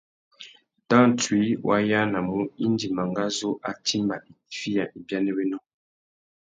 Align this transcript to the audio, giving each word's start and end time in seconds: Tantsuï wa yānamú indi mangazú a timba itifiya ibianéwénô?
Tantsuï 0.89 1.45
wa 1.67 1.77
yānamú 1.91 2.37
indi 2.65 2.87
mangazú 2.97 3.49
a 3.69 3.71
timba 3.85 4.15
itifiya 4.31 4.83
ibianéwénô? 4.97 5.57